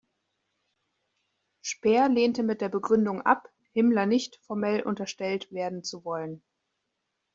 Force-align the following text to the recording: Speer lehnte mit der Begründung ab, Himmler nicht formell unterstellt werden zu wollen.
Speer 1.61 2.09
lehnte 2.09 2.41
mit 2.41 2.59
der 2.61 2.69
Begründung 2.69 3.21
ab, 3.21 3.53
Himmler 3.71 4.07
nicht 4.07 4.37
formell 4.47 4.81
unterstellt 4.81 5.51
werden 5.51 5.83
zu 5.83 6.03
wollen. 6.03 6.41